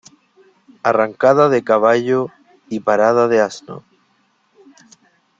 [0.81, 2.29] Arrancada de caballo
[2.69, 3.83] y parada de asno.